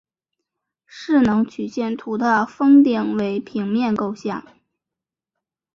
[0.87, 4.43] 势能曲线图的峰顶为平面构象。